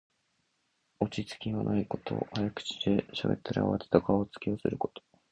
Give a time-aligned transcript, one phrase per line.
[0.99, 2.25] 落ち着きがないこと。
[2.33, 5.03] 早口でしゃべり、あわてた顔つきをすること。